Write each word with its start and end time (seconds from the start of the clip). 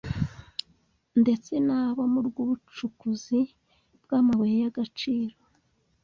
ndetse 1.21 1.53
n’abo 1.67 2.03
mu 2.13 2.19
rw’ubucukuzi 2.27 3.39
bw’amabuye 4.03 4.55
y’agaciro 4.63 5.35